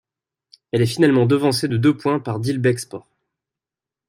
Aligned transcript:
Il 0.73 0.81
est 0.81 0.87
finalement 0.87 1.27
devancé 1.27 1.67
de 1.67 1.77
deux 1.77 1.95
points 1.95 2.19
par 2.19 2.39
Dilbeek 2.39 2.79
Sport. 2.79 3.05